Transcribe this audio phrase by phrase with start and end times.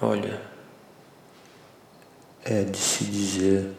[0.00, 0.42] Olha,
[2.44, 3.74] é de se dizer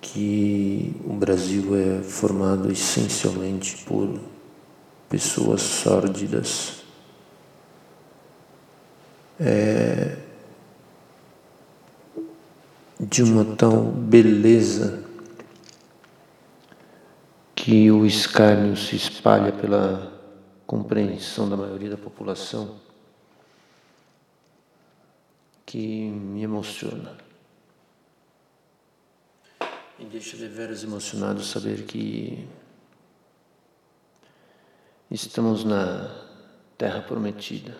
[0.00, 4.20] que o Brasil é formado essencialmente por
[5.08, 6.82] pessoas sórdidas.
[9.38, 10.18] É
[12.98, 15.04] de uma tal beleza
[17.54, 20.12] que o escárnio se espalha pela
[20.66, 22.91] compreensão da maioria da população
[25.72, 27.16] que me emociona.
[29.98, 32.46] Me deixa deveras emocionado saber que
[35.10, 36.14] estamos na
[36.76, 37.74] Terra Prometida.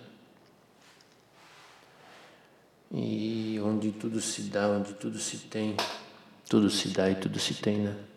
[2.91, 5.77] E onde tudo se dá, onde tudo se tem,
[6.49, 8.12] tudo se dá e tudo se tem, né?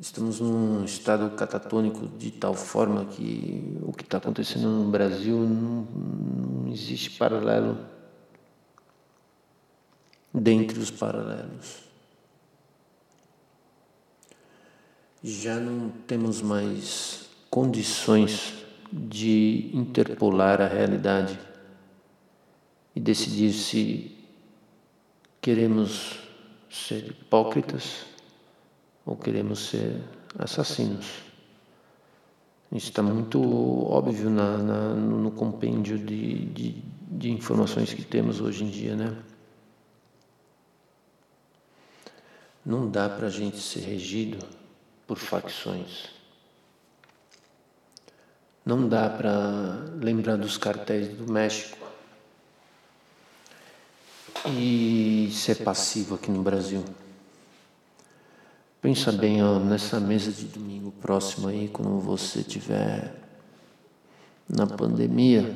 [0.00, 5.82] Estamos num estado catatônico de tal forma que o que está acontecendo no Brasil não,
[5.82, 7.76] não existe paralelo
[10.32, 11.80] dentre os paralelos.
[15.22, 18.54] Já não temos mais condições
[18.90, 21.38] de interpolar a realidade
[22.96, 24.16] e decidir se
[25.42, 26.20] queremos
[26.70, 28.08] ser hipócritas
[29.10, 30.00] ou queremos ser
[30.38, 31.06] assassinos.
[32.70, 33.42] Isso está muito
[33.90, 39.16] óbvio na, na, no compêndio de, de, de informações que temos hoje em dia, né?
[42.64, 44.38] Não dá para a gente ser regido
[45.08, 46.04] por facções.
[48.64, 51.78] Não dá para lembrar dos cartéis do México
[54.46, 56.84] e ser passivo aqui no Brasil.
[58.80, 63.14] Pensa bem ó, nessa mesa de domingo próximo aí, quando você estiver
[64.48, 65.54] na pandemia,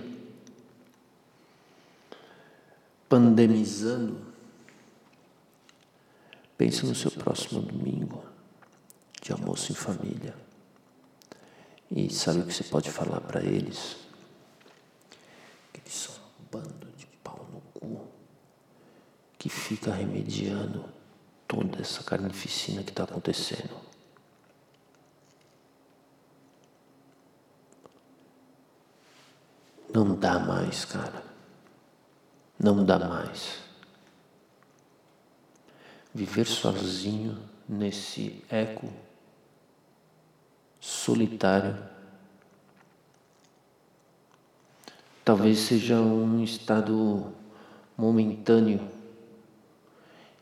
[3.09, 4.21] pandemizando.
[6.59, 8.23] Pensa no seu próximo domingo
[9.23, 10.35] de almoço em família.
[11.91, 13.97] E sabe o que você pode falar para eles?
[15.73, 18.07] Que eles são um bando de pau no cu
[19.39, 20.85] que fica remediando
[21.47, 23.75] toda essa carnificina que está acontecendo.
[29.93, 31.23] Não dá mais, cara.
[32.59, 33.59] Não dá mais.
[36.13, 37.39] Viver sozinho
[37.69, 38.93] nesse eco
[40.81, 41.95] solitário
[45.25, 47.33] talvez seja um estado
[47.97, 48.87] momentâneo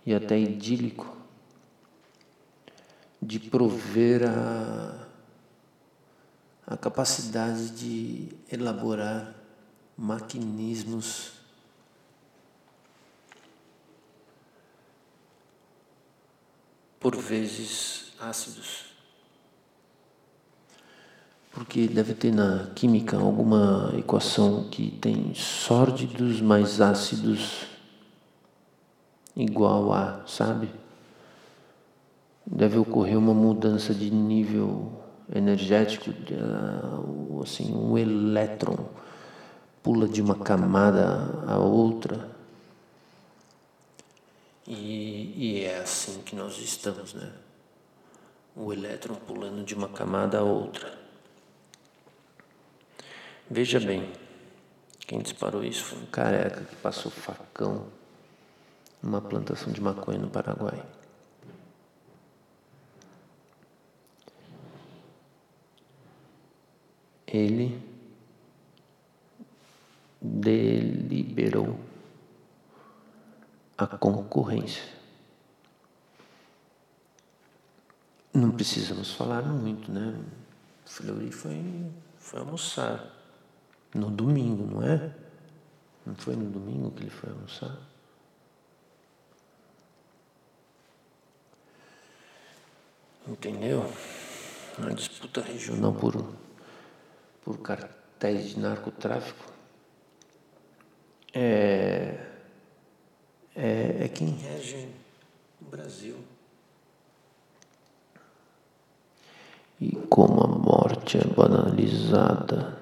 [0.04, 1.16] e até idílico
[3.20, 5.06] de prover a,
[6.66, 9.34] a capacidade de elaborar
[9.96, 11.34] maquinismos
[16.98, 18.86] por vezes ácidos.
[21.52, 27.71] Porque deve ter na química alguma equação que tem sórdidos mais ácidos
[29.36, 30.70] igual a, sabe?
[32.44, 35.00] Deve ocorrer uma mudança de nível
[35.34, 38.76] energético, ah, assim, um elétron
[39.82, 42.30] pula de uma camada a outra.
[44.66, 47.32] E, e é assim que nós estamos, né?
[48.54, 51.00] O elétron pulando de uma camada a outra.
[53.50, 54.12] Veja bem,
[55.06, 57.86] quem disparou isso foi um careca que passou facão
[59.02, 60.84] numa plantação de maconha no Paraguai.
[67.26, 67.82] Ele
[70.20, 71.80] deliberou
[73.76, 74.82] a concorrência.
[78.32, 80.14] Não precisamos falar muito, né?
[80.84, 83.12] Fleury foi, foi almoçar
[83.94, 85.14] no domingo, não é?
[86.04, 87.91] Não foi no domingo que ele foi almoçar?
[93.26, 93.84] Entendeu?
[94.78, 96.34] Uma disputa regional por,
[97.44, 99.52] por cartéis de narcotráfico
[101.32, 102.18] é,
[103.54, 104.88] é, é quem rege
[105.60, 106.16] o Brasil.
[109.80, 112.78] E como a morte é banalizada,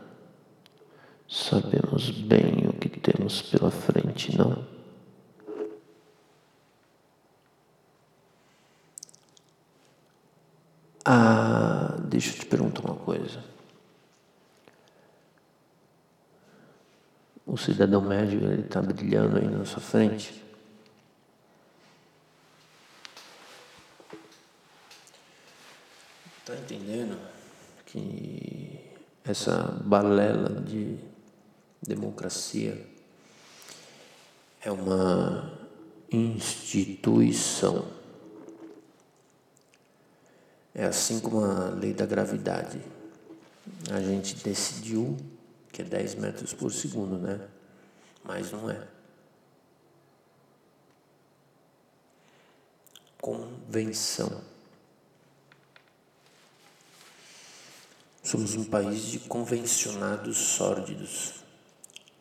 [1.29, 4.80] sabemos bem o que temos pela frente, não?
[11.13, 13.43] Ah, deixa eu te perguntar uma coisa.
[17.51, 20.41] o cidadão médio ele está brilhando aí na sua frente.
[26.39, 27.19] Está entendendo
[27.87, 28.79] que
[29.25, 30.97] essa balela de
[31.83, 32.87] democracia
[34.63, 35.59] é uma
[36.13, 38.00] instituição.
[40.81, 42.81] É assim como a lei da gravidade.
[43.91, 45.15] A gente decidiu
[45.71, 47.39] que é 10 metros por segundo, né?
[48.25, 48.89] Mas não é.
[53.21, 54.41] Convenção.
[58.23, 61.45] Somos um país de convencionados sórdidos.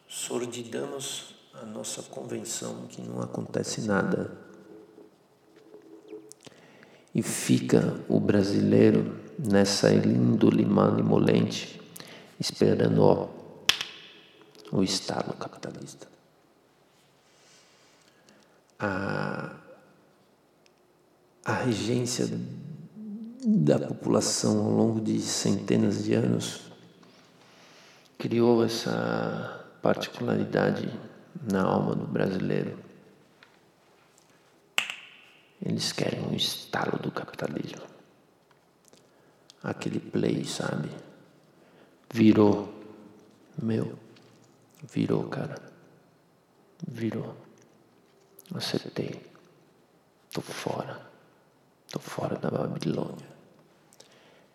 [0.06, 4.49] Sordidamos a nossa convenção que não acontece nada.
[7.14, 11.82] E fica o brasileiro nessa índole malemolente,
[12.40, 13.28] esperando ó,
[14.72, 16.08] o Estado capitalista.
[18.78, 19.56] A,
[21.44, 22.30] a regência
[23.46, 26.62] da população ao longo de centenas de anos
[28.18, 30.90] criou essa particularidade
[31.50, 32.89] na alma do brasileiro.
[35.62, 37.84] Eles querem um estalo do capitalismo.
[39.62, 40.90] Aquele play, sabe?
[42.14, 42.74] Virou.
[43.62, 44.00] Meu.
[44.84, 45.62] Virou, cara.
[46.88, 47.36] Virou.
[48.56, 49.22] Acertei.
[50.32, 51.10] Tô fora.
[51.92, 53.28] Tô fora da Babilônia.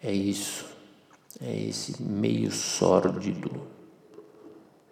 [0.02, 0.66] É isso.
[1.40, 3.68] É esse meio sórdido.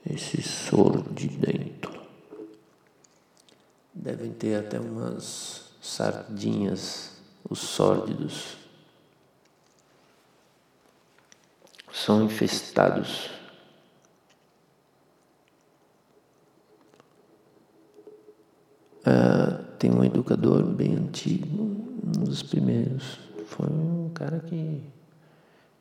[0.04, 1.90] Esse sordidento.
[3.94, 7.10] Devem ter até umas sardinhas,
[7.50, 8.56] os sórdidos.
[11.92, 13.30] São infestados
[19.04, 21.64] Ah, tem um educador bem antigo,
[22.06, 23.18] um dos primeiros.
[23.46, 24.80] Foi um cara que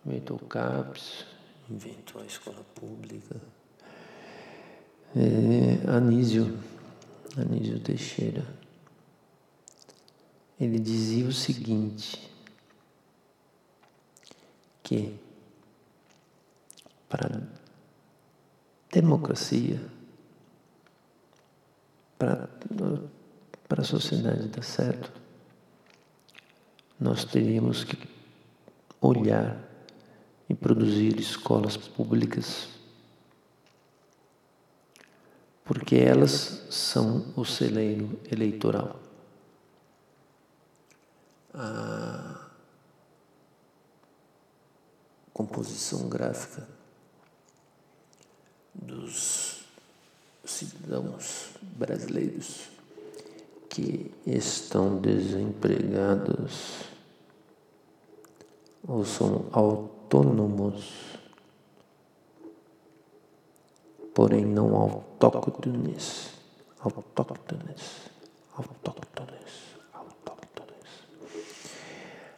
[0.03, 1.25] inventou o CAPS,
[1.69, 3.35] inventou a escola pública.
[5.15, 6.57] É, Anísio,
[7.37, 8.43] Anísio Teixeira.
[10.61, 12.31] Ele dizia o seguinte,
[14.83, 15.19] que
[17.09, 17.41] para
[18.91, 19.81] democracia
[22.15, 22.47] para,
[23.67, 25.11] para a sociedade dar certo,
[26.99, 27.97] nós teríamos que
[29.01, 29.67] olhar
[30.47, 32.69] e produzir escolas públicas,
[35.65, 39.10] porque elas são o celeiro eleitoral.
[41.53, 42.47] A
[45.33, 46.67] composição gráfica
[48.73, 49.65] dos
[50.43, 52.69] cidadãos brasileiros
[53.69, 56.83] que estão desempregados
[58.87, 60.91] ou são autônomos,
[64.13, 66.31] porém não autóctones,
[66.79, 68.09] autóctones,
[68.53, 69.10] autóctones.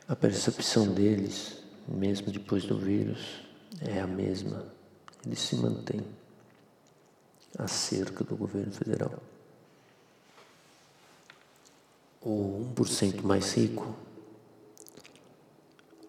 [0.08, 3.42] A percepção deles, mesmo depois do vírus,
[3.80, 4.66] é a mesma.
[5.26, 6.02] Eles se mantêm
[7.58, 9.14] acerca do governo federal.
[12.22, 13.96] O 1% mais rico,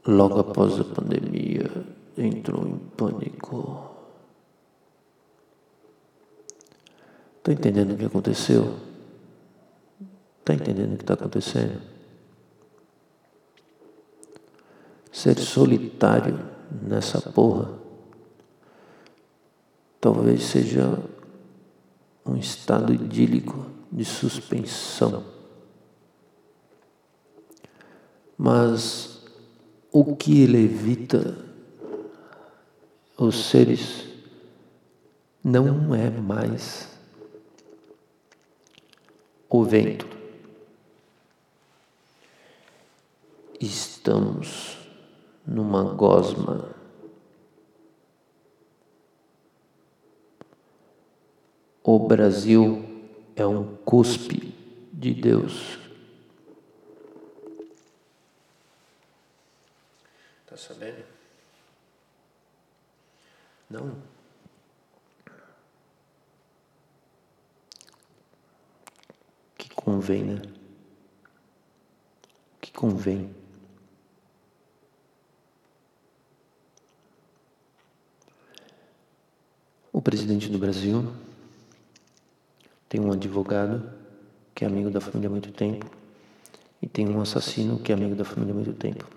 [0.05, 1.71] logo após a pandemia,
[2.19, 3.91] entrou em pânico.
[7.39, 8.77] Está entendendo o que aconteceu?
[10.41, 11.94] Está entendendo o que está acontecendo?
[15.15, 16.41] Ser solitário
[16.83, 17.73] nessa porra
[20.01, 20.99] talvez seja
[22.27, 25.25] um estado idílico de suspensão.
[28.37, 29.23] Mas
[29.93, 31.39] o que ele evita
[33.17, 34.09] os seres
[35.45, 36.89] não é mais
[39.49, 40.09] o vento.
[43.61, 44.64] Estamos
[45.75, 46.73] numa gosma
[51.87, 52.83] O Brasil
[53.37, 54.55] é um cuspe
[54.91, 55.79] de Deus.
[60.47, 61.05] Tá sabendo?
[63.69, 64.03] Não.
[69.59, 70.43] Que convém, né?
[72.63, 73.44] Que convém.
[80.05, 81.11] Presidente do Brasil
[82.89, 83.91] Tem um advogado
[84.55, 85.91] que é amigo da família há muito tempo
[86.81, 89.09] e tem um assassino que é amigo da família há muito tempo.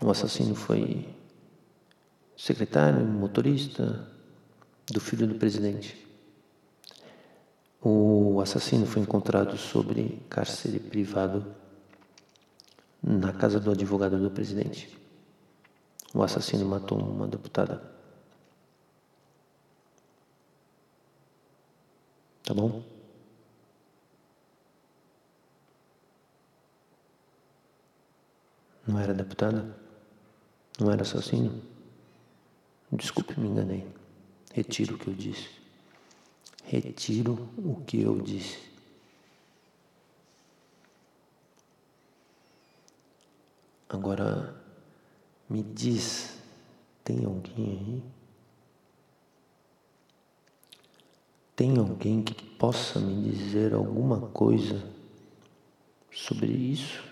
[0.00, 1.04] O assassino foi
[2.36, 4.08] secretário, motorista
[4.88, 6.06] do filho do presidente.
[7.82, 11.44] O assassino foi encontrado sobre cárcere privado
[13.02, 14.96] na casa do advogado do presidente.
[16.14, 17.95] O assassino matou uma deputada.
[22.46, 22.80] Tá bom?
[28.86, 29.76] Não era deputada?
[30.78, 31.60] Não era assassino?
[32.92, 33.84] Desculpe, me enganei.
[34.54, 35.48] Retiro o que eu disse.
[36.62, 38.58] Retiro o que eu disse.
[43.88, 44.54] Agora,
[45.50, 46.38] me diz,
[47.02, 48.15] tem alguém aí?
[51.56, 54.84] Tem alguém que possa me dizer alguma coisa
[56.12, 57.02] sobre isso?